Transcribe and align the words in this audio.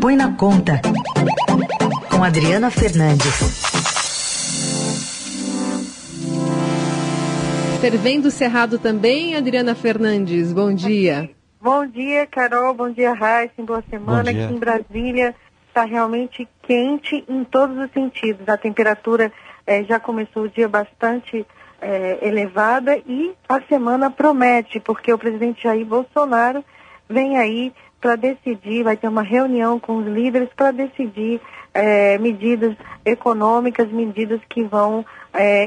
Põe 0.00 0.16
na 0.16 0.32
Conta, 0.36 0.80
com 2.10 2.22
Adriana 2.22 2.70
Fernandes. 2.70 3.66
Fervendo 7.80 8.30
Cerrado 8.30 8.78
também, 8.78 9.36
Adriana 9.36 9.74
Fernandes, 9.74 10.52
bom 10.52 10.72
dia. 10.74 11.30
Bom 11.60 11.86
dia, 11.86 12.26
Carol, 12.26 12.74
bom 12.74 12.90
dia, 12.90 13.12
Raíssa, 13.12 13.62
boa 13.62 13.82
semana. 13.88 14.30
Aqui 14.30 14.40
em 14.40 14.58
Brasília 14.58 15.34
está 15.68 15.84
realmente 15.84 16.46
quente 16.62 17.24
em 17.28 17.44
todos 17.44 17.76
os 17.78 17.90
sentidos. 17.92 18.48
A 18.48 18.56
temperatura 18.56 19.32
eh, 19.66 19.84
já 19.84 19.98
começou 19.98 20.44
o 20.44 20.48
dia 20.48 20.68
bastante 20.68 21.46
eh, 21.80 22.18
elevada 22.22 22.96
e 23.06 23.32
a 23.48 23.60
semana 23.62 24.10
promete, 24.10 24.80
porque 24.80 25.12
o 25.12 25.18
presidente 25.18 25.64
Jair 25.64 25.84
Bolsonaro 25.84 26.64
vem 27.08 27.38
aí 27.38 27.72
para 28.00 28.16
decidir, 28.16 28.84
vai 28.84 28.96
ter 28.96 29.08
uma 29.08 29.22
reunião 29.22 29.80
com 29.80 29.96
os 29.96 30.06
líderes 30.06 30.48
para 30.54 30.70
decidir 30.70 31.40
eh, 31.74 32.18
medidas 32.18 32.76
econômicas, 33.04 33.90
medidas 33.90 34.40
que 34.48 34.62
vão 34.62 35.04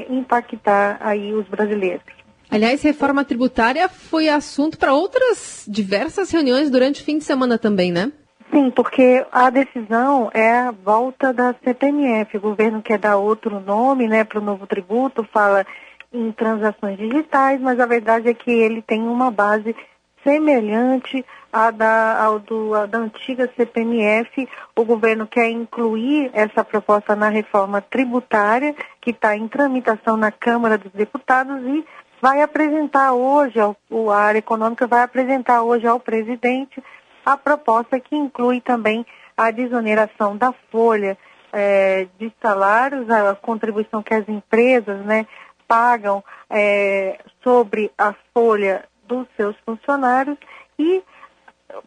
impactar 0.08 0.98
aí 1.00 1.32
os 1.32 1.46
brasileiros. 1.46 2.02
Aliás, 2.50 2.82
reforma 2.82 3.24
tributária 3.24 3.88
foi 3.88 4.28
assunto 4.28 4.76
para 4.76 4.92
outras 4.92 5.64
diversas 5.68 6.32
reuniões 6.32 6.68
durante 6.68 7.00
o 7.00 7.04
fim 7.04 7.18
de 7.18 7.24
semana 7.24 7.56
também, 7.56 7.92
né? 7.92 8.10
Sim, 8.52 8.70
porque 8.72 9.24
a 9.30 9.48
decisão 9.48 10.28
é 10.34 10.58
a 10.58 10.72
volta 10.72 11.32
da 11.32 11.54
CPMF. 11.64 12.36
O 12.36 12.40
governo 12.40 12.82
quer 12.82 12.98
dar 12.98 13.16
outro 13.16 13.60
nome 13.60 14.08
né, 14.08 14.24
para 14.24 14.40
o 14.40 14.44
novo 14.44 14.66
tributo, 14.66 15.22
fala 15.32 15.64
em 16.12 16.32
transações 16.32 16.98
digitais, 16.98 17.60
mas 17.60 17.78
a 17.78 17.86
verdade 17.86 18.28
é 18.28 18.34
que 18.34 18.50
ele 18.50 18.82
tem 18.82 19.00
uma 19.00 19.30
base 19.30 19.76
semelhante 20.22 21.24
à 21.52 21.70
da, 21.70 22.22
ao 22.22 22.38
do, 22.38 22.74
à 22.74 22.86
da 22.86 22.98
antiga 22.98 23.50
CPMF. 23.56 24.48
O 24.76 24.84
governo 24.84 25.26
quer 25.26 25.50
incluir 25.50 26.30
essa 26.32 26.64
proposta 26.64 27.16
na 27.16 27.28
reforma 27.28 27.80
tributária, 27.80 28.74
que 29.00 29.10
está 29.10 29.36
em 29.36 29.48
tramitação 29.48 30.16
na 30.16 30.30
Câmara 30.30 30.78
dos 30.78 30.92
Deputados, 30.92 31.62
e 31.64 31.84
vai 32.20 32.42
apresentar 32.42 33.12
hoje, 33.12 33.58
a 33.58 34.16
área 34.16 34.38
econômica 34.38 34.86
vai 34.86 35.02
apresentar 35.02 35.62
hoje 35.62 35.86
ao 35.86 35.98
presidente 35.98 36.82
a 37.24 37.36
proposta 37.36 37.98
que 37.98 38.16
inclui 38.16 38.60
também 38.60 39.04
a 39.36 39.50
desoneração 39.50 40.36
da 40.36 40.52
folha 40.70 41.16
é, 41.52 42.06
de 42.18 42.32
salários, 42.40 43.08
a 43.10 43.34
contribuição 43.34 44.02
que 44.02 44.14
as 44.14 44.28
empresas 44.28 45.00
né, 45.04 45.26
pagam 45.66 46.22
é, 46.48 47.18
sobre 47.42 47.90
a 47.96 48.14
folha 48.34 48.84
dos 49.10 49.26
seus 49.36 49.56
funcionários 49.66 50.38
e, 50.78 51.02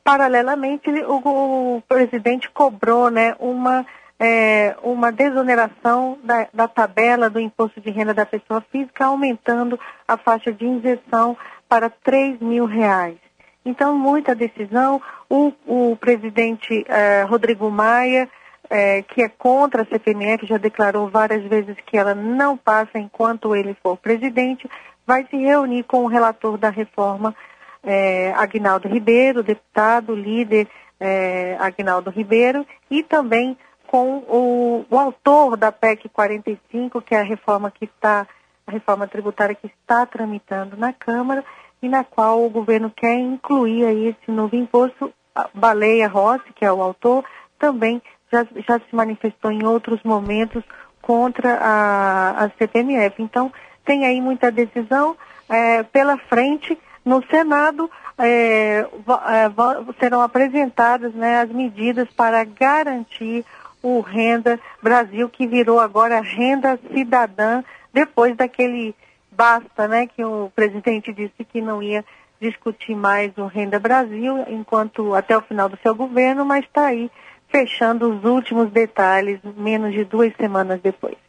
paralelamente, 0.03 0.89
o, 0.89 1.77
o 1.77 1.83
presidente 1.87 2.49
cobrou 2.51 3.09
né, 3.09 3.35
uma 3.39 3.85
é, 4.19 4.75
uma 4.83 5.11
desoneração 5.11 6.17
da, 6.23 6.47
da, 6.53 6.67
tabela 6.67 7.29
do 7.29 7.39
imposto 7.39 7.81
de 7.81 7.89
renda 7.89 8.13
da 8.13 8.25
pessoa 8.25 8.63
física, 8.71 9.05
aumentando 9.05 9.77
a 10.07 10.15
faixa 10.15 10.53
de 10.53 10.65
isenção 10.65 11.35
para 11.67 11.89
3 11.89 12.39
mil 12.39 12.65
reais. 12.65 13.17
Então, 13.65 13.97
muita 13.97 14.35
decisão. 14.35 15.01
O, 15.29 15.51
o 15.65 15.97
presidente 15.97 16.85
é, 16.87 17.23
Rodrigo 17.23 17.69
Maia, 17.69 18.29
é, 18.69 19.01
que 19.01 19.21
é 19.21 19.29
contra 19.29 19.81
a 19.81 19.85
CPMF, 19.85 20.45
já 20.45 20.57
declarou 20.57 21.09
várias 21.09 21.43
vezes 21.43 21.75
que 21.85 21.97
ela 21.97 22.13
não 22.13 22.55
passa 22.55 22.99
enquanto 22.99 23.55
ele 23.55 23.75
for 23.81 23.97
presidente, 23.97 24.69
vai 25.05 25.25
se 25.29 25.37
reunir 25.37 25.83
com 25.83 26.03
o 26.03 26.07
relator 26.07 26.57
da 26.57 26.69
reforma, 26.69 27.35
é, 27.83 28.33
Agnaldo 28.35 28.87
Ribeiro, 28.87 29.43
deputado, 29.43 30.15
líder 30.15 30.67
é, 30.99 31.57
Agnaldo 31.59 32.09
Ribeiro, 32.09 32.65
e 32.89 33.03
também 33.03 33.57
com 33.87 34.17
o, 34.27 34.85
o 34.89 34.97
autor 34.97 35.57
da 35.57 35.71
PEC 35.71 36.09
45, 36.09 37.01
que 37.01 37.13
é 37.13 37.19
a 37.19 37.23
reforma 37.23 37.69
que 37.69 37.85
está, 37.85 38.25
a 38.65 38.71
reforma 38.71 39.07
tributária 39.07 39.53
que 39.53 39.67
está 39.67 40.05
tramitando 40.05 40.75
na 40.77 40.93
Câmara 40.93 41.43
e 41.81 41.89
na 41.89 42.03
qual 42.03 42.43
o 42.43 42.49
governo 42.49 42.89
quer 42.89 43.15
incluir 43.15 43.85
aí 43.85 44.07
esse 44.07 44.31
novo 44.31 44.55
imposto. 44.55 45.13
Baleia 45.53 46.07
Rossi, 46.07 46.53
que 46.55 46.63
é 46.63 46.71
o 46.71 46.81
autor, 46.81 47.25
também 47.59 48.01
já, 48.31 48.47
já 48.67 48.79
se 48.79 48.95
manifestou 48.95 49.51
em 49.51 49.65
outros 49.65 50.01
momentos 50.03 50.63
contra 51.01 51.55
a, 51.55 52.45
a 52.45 52.49
CPMF. 52.57 53.21
Então, 53.21 53.51
tem 53.85 54.05
aí 54.05 54.21
muita 54.21 54.51
decisão 54.51 55.15
é, 55.49 55.83
pela 55.83 56.17
frente. 56.17 56.77
No 57.05 57.23
Senado 57.27 57.89
é, 58.17 58.79
é, 58.79 59.99
serão 59.99 60.21
apresentadas 60.21 61.13
né, 61.13 61.41
as 61.41 61.49
medidas 61.49 62.07
para 62.15 62.43
garantir 62.43 63.45
o 63.81 63.99
Renda 63.99 64.59
Brasil, 64.81 65.27
que 65.27 65.45
virou 65.45 65.79
agora 65.79 66.21
Renda 66.21 66.79
Cidadã, 66.93 67.61
depois 67.93 68.35
daquele 68.37 68.95
basta, 69.29 69.87
né, 69.87 70.07
que 70.07 70.23
o 70.23 70.49
presidente 70.55 71.11
disse 71.11 71.43
que 71.43 71.59
não 71.61 71.83
ia 71.83 72.05
discutir 72.39 72.95
mais 72.95 73.35
o 73.37 73.45
Renda 73.45 73.79
Brasil, 73.79 74.45
enquanto 74.47 75.13
até 75.13 75.35
o 75.37 75.41
final 75.41 75.67
do 75.67 75.77
seu 75.81 75.93
governo, 75.95 76.45
mas 76.45 76.63
está 76.63 76.87
aí 76.87 77.11
fechando 77.49 78.09
os 78.09 78.23
últimos 78.23 78.71
detalhes, 78.71 79.39
menos 79.57 79.93
de 79.93 80.03
duas 80.03 80.33
semanas 80.35 80.81
depois. 80.81 81.22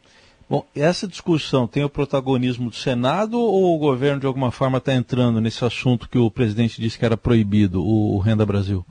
Bom, 0.47 0.63
essa 0.75 1.07
discussão 1.07 1.67
tem 1.67 1.83
o 1.83 1.89
protagonismo 1.89 2.69
do 2.69 2.75
Senado 2.75 3.39
ou 3.39 3.75
o 3.75 3.79
governo 3.79 4.19
de 4.19 4.27
alguma 4.27 4.51
forma 4.51 4.77
está 4.77 4.93
entrando 4.93 5.41
nesse 5.41 5.65
assunto 5.65 6.07
que 6.07 6.19
o 6.19 6.29
presidente 6.29 6.79
disse 6.79 6.99
que 6.99 7.05
era 7.05 7.17
proibido, 7.17 7.83
o 7.83 8.19
Renda 8.19 8.45
Brasil? 8.45 8.85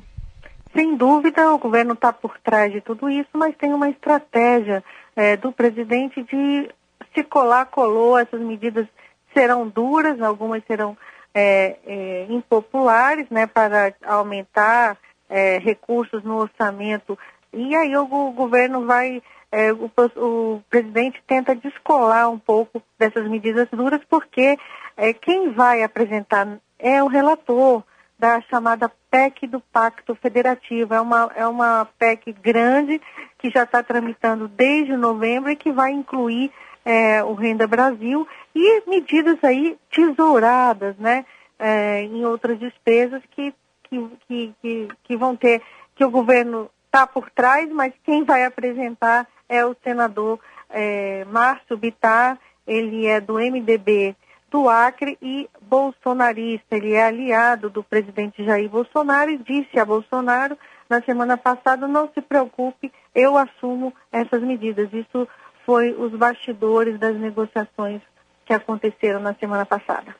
Sem 0.75 0.97
dúvida, 0.97 1.53
o 1.53 1.59
governo 1.59 1.93
está 1.93 2.13
por 2.13 2.37
trás 2.41 2.73
de 2.73 2.81
tudo 2.81 3.09
isso, 3.09 3.31
mas 3.35 3.57
tem 3.57 3.73
uma 3.73 3.89
estratégia 3.89 4.83
é, 5.15 5.37
do 5.37 5.53
presidente 5.53 6.21
de 6.25 6.69
se 7.15 7.23
colar, 7.23 7.67
colou, 7.67 8.19
essas 8.19 8.41
medidas 8.41 8.87
serão 9.33 9.69
duras, 9.69 10.21
algumas 10.21 10.65
serão 10.67 10.97
é, 11.33 11.77
é, 11.87 12.27
impopulares, 12.29 13.29
né, 13.31 13.47
para 13.47 13.95
aumentar 14.05 14.97
é, 15.29 15.59
recursos 15.59 16.25
no 16.25 16.37
orçamento. 16.39 17.17
E 17.53 17.75
aí 17.75 17.97
o, 17.97 18.03
o 18.03 18.33
governo 18.33 18.85
vai, 18.85 19.23
é, 19.55 19.73
o, 19.73 19.89
o, 20.17 20.63
presidente 20.69 21.23
tenta 21.29 21.55
descolar 21.55 22.29
um 22.29 22.39
pouco 22.39 22.83
dessas 22.99 23.29
medidas 23.29 23.69
duras, 23.71 24.01
porque 24.11 24.59
é, 24.97 25.13
quem 25.13 25.53
vai 25.53 25.85
apresentar 25.85 26.59
é 26.77 27.01
o 27.01 27.07
relator 27.07 27.85
da 28.19 28.41
chamada 28.43 28.91
PEC 29.11 29.47
do 29.47 29.61
Pacto 29.61 30.17
Federativo. 30.17 30.93
É 30.93 31.01
uma, 31.01 31.31
é 31.37 31.47
uma 31.47 31.89
PEC 31.99 32.33
grande 32.33 33.01
que 33.39 33.49
já 33.49 33.63
está 33.63 33.81
tramitando 33.81 34.49
desde 34.49 34.97
novembro 34.97 35.51
e 35.51 35.57
que 35.57 35.71
vai 35.71 35.93
incluir 35.93 36.51
é, 36.85 37.23
o 37.23 37.35
Renda 37.35 37.67
Brasil 37.69 38.27
e 38.55 38.83
medidas 38.91 39.39
aí 39.45 39.79
tesouradas, 39.89 40.97
né, 40.99 41.25
é, 41.61 42.03
em 42.03 42.25
outras 42.25 42.59
despesas 42.59 43.23
que, 43.31 43.55
que, 43.85 44.53
que, 44.61 44.89
que, 45.05 45.17
vão 45.17 45.37
ter, 45.37 45.63
que 45.95 46.05
o 46.05 46.11
governo 46.11 46.69
está 46.87 47.07
por 47.07 47.31
trás, 47.31 47.71
mas 47.71 47.95
quem 48.05 48.25
vai 48.25 48.45
apresentar 48.45 49.29
é 49.49 49.65
o 49.65 49.77
senador 49.83 50.39
é, 50.71 51.25
Márcio 51.27 51.77
Bittar, 51.77 52.39
ele 52.67 53.07
é 53.07 53.21
do 53.21 53.35
MDB 53.35 54.17
do 54.51 54.69
Acre 54.69 55.19
e 55.21 55.49
bolsonarista. 55.63 56.77
Ele 56.77 56.93
é 56.93 57.05
aliado 57.05 57.69
do 57.69 57.83
presidente 57.83 58.45
Jair 58.45 58.69
Bolsonaro 58.69 59.31
e 59.31 59.39
disse 59.39 59.81
a 59.81 59.85
Bolsonaro 59.85 60.57
na 60.89 61.03
semana 61.03 61.37
passada: 61.37 61.89
não 61.89 62.09
se 62.15 62.21
preocupe, 62.21 62.93
eu 63.13 63.37
assumo 63.37 63.93
essas 64.13 64.43
medidas. 64.43 64.89
Isso 64.93 65.29
foi 65.67 65.93
os 65.93 66.13
bastidores 66.13 67.01
das 67.01 67.17
negociações 67.17 68.01
que 68.45 68.53
aconteceram 68.53 69.19
na 69.19 69.35
semana 69.35 69.67
passada. 69.67 70.15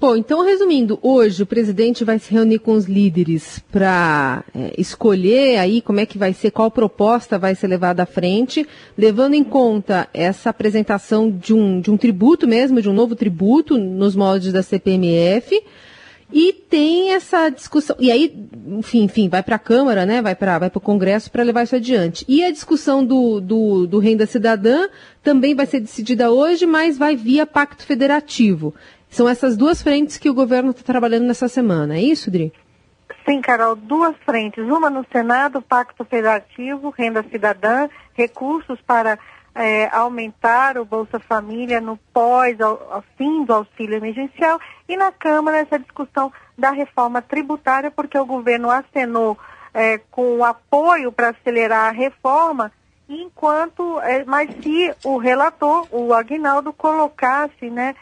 Bom, 0.00 0.16
então 0.16 0.44
resumindo, 0.44 0.98
hoje 1.00 1.44
o 1.44 1.46
presidente 1.46 2.04
vai 2.04 2.18
se 2.18 2.30
reunir 2.30 2.58
com 2.58 2.72
os 2.72 2.84
líderes 2.84 3.60
para 3.70 4.44
é, 4.54 4.74
escolher 4.76 5.58
aí 5.58 5.80
como 5.80 6.00
é 6.00 6.04
que 6.04 6.18
vai 6.18 6.34
ser, 6.34 6.50
qual 6.50 6.70
proposta 6.70 7.38
vai 7.38 7.54
ser 7.54 7.68
levada 7.68 8.02
à 8.02 8.06
frente, 8.06 8.66
levando 8.98 9.34
em 9.34 9.44
conta 9.44 10.08
essa 10.12 10.50
apresentação 10.50 11.30
de 11.30 11.54
um, 11.54 11.80
de 11.80 11.90
um 11.90 11.96
tributo 11.96 12.46
mesmo, 12.46 12.82
de 12.82 12.88
um 12.90 12.92
novo 12.92 13.14
tributo 13.14 13.78
nos 13.78 14.14
moldes 14.14 14.52
da 14.52 14.62
CPMF. 14.62 15.62
E 16.32 16.52
tem 16.52 17.12
essa 17.12 17.48
discussão. 17.48 17.94
E 18.00 18.10
aí, 18.10 18.34
enfim, 18.66 19.04
enfim 19.04 19.28
vai 19.28 19.42
para 19.42 19.54
a 19.54 19.58
Câmara, 19.58 20.04
né? 20.04 20.20
Vai 20.20 20.34
para 20.34 20.58
vai 20.58 20.70
o 20.74 20.80
Congresso 20.80 21.30
para 21.30 21.44
levar 21.44 21.62
isso 21.62 21.76
adiante. 21.76 22.24
E 22.26 22.42
a 22.42 22.50
discussão 22.50 23.04
do, 23.04 23.40
do, 23.40 23.86
do 23.86 23.98
renda 24.00 24.26
cidadã 24.26 24.88
também 25.22 25.54
vai 25.54 25.66
ser 25.66 25.78
decidida 25.78 26.32
hoje, 26.32 26.66
mas 26.66 26.98
vai 26.98 27.14
via 27.14 27.46
Pacto 27.46 27.84
Federativo. 27.84 28.74
São 29.14 29.28
essas 29.28 29.56
duas 29.56 29.80
frentes 29.80 30.18
que 30.18 30.28
o 30.28 30.34
governo 30.34 30.72
está 30.72 30.82
trabalhando 30.82 31.28
nessa 31.28 31.46
semana, 31.46 31.94
é 31.94 32.00
isso, 32.00 32.32
Dri? 32.32 32.52
Sim, 33.24 33.40
Carol, 33.40 33.76
duas 33.76 34.16
frentes. 34.26 34.64
Uma 34.64 34.90
no 34.90 35.06
Senado, 35.12 35.62
Pacto 35.62 36.04
Federativo, 36.04 36.90
Renda 36.90 37.24
Cidadã, 37.30 37.88
recursos 38.12 38.80
para 38.80 39.16
é, 39.54 39.88
aumentar 39.92 40.76
o 40.78 40.84
Bolsa 40.84 41.20
Família 41.20 41.80
no 41.80 41.96
pós, 42.12 42.60
ao, 42.60 42.72
ao, 42.90 43.04
fim 43.16 43.44
do 43.44 43.54
auxílio 43.54 43.98
emergencial. 43.98 44.58
E 44.88 44.96
na 44.96 45.12
Câmara, 45.12 45.58
essa 45.58 45.78
discussão 45.78 46.32
da 46.58 46.72
reforma 46.72 47.22
tributária, 47.22 47.92
porque 47.92 48.18
o 48.18 48.26
governo 48.26 48.68
acenou 48.68 49.38
é, 49.72 49.98
com 50.10 50.44
apoio 50.44 51.12
para 51.12 51.28
acelerar 51.28 51.86
a 51.86 51.92
reforma, 51.92 52.72
enquanto, 53.08 54.00
é, 54.00 54.24
mas 54.24 54.50
se 54.60 54.92
o 55.04 55.18
relator, 55.18 55.86
o 55.92 56.12
Agnaldo, 56.12 56.72
colocasse 56.72 57.70
né, 57.70 57.94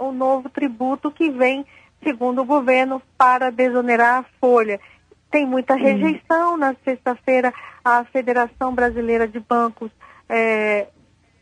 o 0.00 0.12
novo 0.12 0.48
tributo 0.48 1.10
que 1.10 1.30
vem, 1.30 1.64
segundo 2.02 2.42
o 2.42 2.46
governo, 2.46 3.02
para 3.16 3.50
desonerar 3.50 4.20
a 4.20 4.26
folha. 4.40 4.80
Tem 5.30 5.46
muita 5.46 5.74
rejeição. 5.74 6.54
Hum. 6.54 6.58
Na 6.58 6.74
sexta-feira, 6.84 7.52
a 7.84 8.04
Federação 8.04 8.74
Brasileira 8.74 9.26
de 9.26 9.40
Bancos 9.40 9.90
é, 10.28 10.88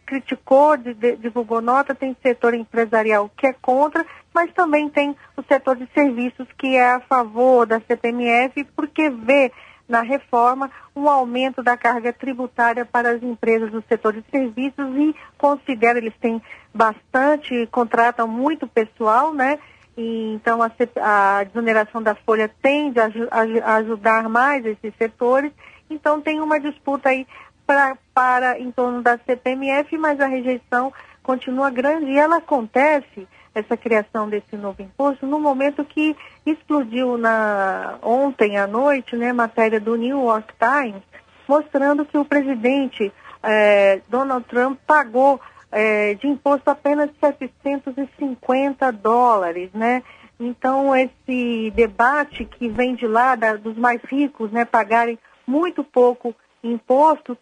criticou, 0.06 0.76
de, 0.76 0.92
de, 0.94 1.16
divulgou 1.16 1.60
nota, 1.60 1.94
tem 1.94 2.16
setor 2.20 2.54
empresarial 2.54 3.30
que 3.36 3.46
é 3.46 3.52
contra, 3.52 4.04
mas 4.34 4.52
também 4.52 4.88
tem 4.88 5.16
o 5.36 5.42
setor 5.42 5.76
de 5.76 5.88
serviços 5.94 6.48
que 6.58 6.76
é 6.76 6.94
a 6.94 7.00
favor 7.00 7.66
da 7.66 7.80
CPMF, 7.80 8.64
porque 8.76 9.08
vê 9.08 9.52
na 9.90 10.02
reforma 10.02 10.70
um 10.94 11.08
aumento 11.08 11.62
da 11.62 11.76
carga 11.76 12.12
tributária 12.12 12.84
para 12.84 13.10
as 13.10 13.22
empresas 13.22 13.70
do 13.70 13.82
setor 13.88 14.12
de 14.12 14.24
serviços 14.30 14.96
e 14.96 15.14
considera, 15.36 15.98
eles 15.98 16.14
têm 16.20 16.40
bastante, 16.72 17.66
contratam 17.72 18.28
muito 18.28 18.66
pessoal, 18.66 19.34
né? 19.34 19.58
E, 19.96 20.34
então 20.34 20.62
a, 20.62 20.70
a 21.02 21.44
desoneração 21.44 22.00
da 22.02 22.14
folha 22.14 22.50
tende 22.62 23.00
a, 23.00 23.06
a, 23.30 23.72
a 23.72 23.74
ajudar 23.76 24.28
mais 24.28 24.64
esses 24.64 24.94
setores. 24.96 25.52
Então 25.90 26.20
tem 26.20 26.40
uma 26.40 26.60
disputa 26.60 27.08
aí 27.08 27.26
pra, 27.66 27.98
para 28.14 28.58
em 28.60 28.70
torno 28.70 29.02
da 29.02 29.18
CPMF, 29.18 29.98
mas 29.98 30.20
a 30.20 30.26
rejeição 30.26 30.92
continua 31.22 31.68
grande 31.68 32.06
e 32.06 32.18
ela 32.18 32.36
acontece 32.36 33.26
essa 33.54 33.76
criação 33.76 34.28
desse 34.28 34.56
novo 34.56 34.80
imposto 34.82 35.26
no 35.26 35.40
momento 35.40 35.84
que 35.84 36.16
explodiu 36.46 37.18
na 37.18 37.98
ontem 38.02 38.56
à 38.56 38.66
noite, 38.66 39.16
né, 39.16 39.32
matéria 39.32 39.80
do 39.80 39.96
New 39.96 40.24
York 40.24 40.54
Times, 40.58 41.02
mostrando 41.48 42.04
que 42.04 42.16
o 42.16 42.24
presidente 42.24 43.12
eh, 43.42 44.00
Donald 44.08 44.46
Trump 44.46 44.78
pagou 44.86 45.40
eh, 45.72 46.14
de 46.14 46.28
imposto 46.28 46.70
apenas 46.70 47.10
750 47.20 48.92
dólares, 48.92 49.70
né? 49.72 50.02
Então 50.38 50.94
esse 50.96 51.70
debate 51.74 52.44
que 52.44 52.68
vem 52.68 52.94
de 52.94 53.06
lá 53.06 53.34
da, 53.34 53.56
dos 53.56 53.76
mais 53.76 54.00
ricos, 54.04 54.50
né, 54.50 54.64
pagarem 54.64 55.18
muito 55.46 55.84
pouco 55.84 56.34
imposto 56.62 57.36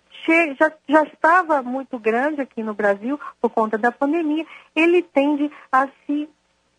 já, 0.59 0.73
já 0.89 1.03
estava 1.05 1.63
muito 1.63 1.99
grande 1.99 2.41
aqui 2.41 2.63
no 2.63 2.75
Brasil 2.75 3.19
por 3.41 3.51
conta 3.51 3.79
da 3.79 3.91
pandemia, 3.91 4.47
ele 4.75 5.03
tende 5.03 5.51
a 5.71 5.89
se 6.07 6.29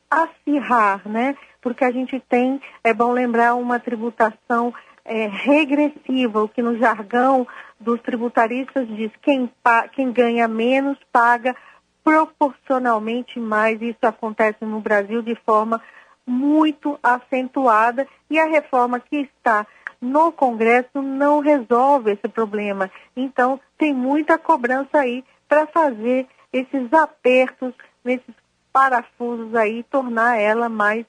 acirrar, 0.10 1.08
né? 1.08 1.36
Porque 1.62 1.84
a 1.84 1.92
gente 1.92 2.20
tem, 2.28 2.62
é 2.84 2.94
bom 2.94 3.12
lembrar, 3.12 3.56
uma 3.56 3.80
tributação 3.80 4.74
é, 5.06 5.28
regressiva, 5.28 6.44
o 6.44 6.50
que 6.50 6.62
no 6.62 6.78
jargão 6.78 7.48
dos 7.80 8.02
tributaristas 8.02 8.88
diz 8.88 9.12
quem, 9.22 9.50
quem 9.94 10.12
ganha 10.12 10.48
menos 10.48 10.98
paga 11.12 11.56
proporcionalmente 12.04 13.40
mais. 13.40 13.82
Isso 13.82 14.00
acontece 14.04 14.66
no 14.66 14.80
Brasil 14.80 15.22
de 15.22 15.36
forma 15.36 15.82
muito 16.26 17.00
acentuada 17.02 18.08
e 18.30 18.40
a 18.40 18.46
reforma 18.46 19.00
que 19.00 19.18
está 19.18 19.66
no 20.02 20.32
Congresso 20.32 21.02
não 21.02 21.40
resolve 21.40 22.12
esse 22.12 22.28
problema. 22.28 22.90
Então, 23.16 23.60
tem 23.78 23.94
muita 23.94 24.38
cobrança 24.38 25.00
aí 25.00 25.24
para 25.48 25.68
fazer 25.68 26.28
esses 26.54 26.92
apertos 26.94 27.74
nesses 28.04 28.34
parafusos 28.72 29.54
aí, 29.56 29.84
tornar 29.84 30.38
ela 30.38 30.70
mais, 30.70 31.06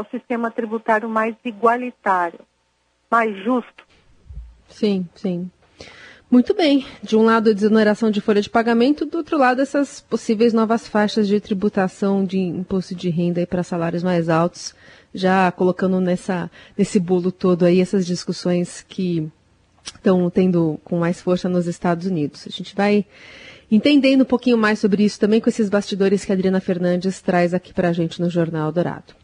o 0.00 0.04
sistema 0.10 0.50
tributário 0.50 1.08
mais 1.08 1.34
igualitário, 1.44 2.40
mais 3.10 3.36
justo. 3.44 3.86
Sim, 4.68 5.08
sim. 5.14 5.50
Muito 6.30 6.54
bem. 6.54 6.86
De 7.02 7.16
um 7.16 7.22
lado, 7.22 7.50
a 7.50 7.52
desoneração 7.52 8.10
de 8.10 8.20
folha 8.20 8.40
de 8.40 8.48
pagamento, 8.48 9.04
do 9.04 9.18
outro 9.18 9.36
lado, 9.36 9.60
essas 9.60 10.00
possíveis 10.00 10.52
novas 10.52 10.86
faixas 10.86 11.26
de 11.26 11.40
tributação 11.40 12.24
de 12.24 12.38
imposto 12.38 12.94
de 12.94 13.10
renda 13.10 13.44
para 13.46 13.64
salários 13.64 14.02
mais 14.02 14.28
altos 14.28 14.74
já 15.14 15.50
colocando 15.52 16.00
nessa, 16.00 16.50
nesse 16.76 16.98
bolo 16.98 17.32
todo 17.32 17.64
aí 17.64 17.80
essas 17.80 18.06
discussões 18.06 18.84
que 18.88 19.28
estão 19.84 20.30
tendo 20.30 20.78
com 20.84 20.98
mais 20.98 21.20
força 21.20 21.48
nos 21.48 21.66
Estados 21.66 22.06
Unidos. 22.06 22.46
A 22.46 22.50
gente 22.50 22.74
vai 22.74 23.04
entendendo 23.70 24.22
um 24.22 24.26
pouquinho 24.26 24.58
mais 24.58 24.78
sobre 24.78 25.04
isso 25.04 25.18
também 25.18 25.40
com 25.40 25.48
esses 25.48 25.68
bastidores 25.68 26.24
que 26.24 26.32
a 26.32 26.34
Adriana 26.34 26.60
Fernandes 26.60 27.20
traz 27.20 27.54
aqui 27.54 27.72
para 27.72 27.88
a 27.88 27.92
gente 27.92 28.20
no 28.20 28.30
Jornal 28.30 28.70
Dourado. 28.72 29.14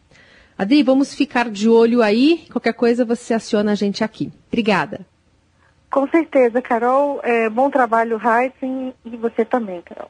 Adri, 0.57 0.81
vamos 0.81 1.13
ficar 1.13 1.49
de 1.49 1.69
olho 1.69 2.01
aí. 2.01 2.45
Qualquer 2.51 2.73
coisa 2.73 3.05
você 3.05 3.33
aciona 3.33 3.73
a 3.73 3.75
gente 3.75 4.03
aqui. 4.03 4.31
Obrigada. 4.47 5.05
Com 5.89 6.07
certeza, 6.07 6.61
Carol. 6.61 7.19
É, 7.23 7.49
bom 7.49 7.69
trabalho, 7.69 8.19
Heisen, 8.19 8.93
e 9.05 9.17
você 9.17 9.45
também, 9.45 9.81
Carol. 9.81 10.09